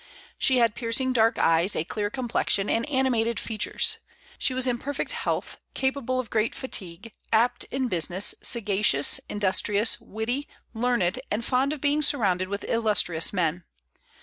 [0.39, 3.99] She had piercing dark eyes, a clear complexion, and animated features.
[4.39, 10.47] She was in perfect health, capable of great fatigue, apt in business, sagacious, industrious, witty,
[10.73, 13.63] learned, and fond of being surrounded with illustrious men.